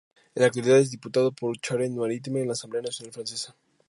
En 0.33 0.41
la 0.41 0.47
actualidad 0.47 0.79
es 0.79 0.89
Diputado 0.89 1.31
por 1.31 1.59
Charente-Maritime 1.59 2.41
en 2.41 2.47
la 2.47 2.53
Asamblea 2.53 2.81
Nacional 2.81 3.13
francesa. 3.13 3.55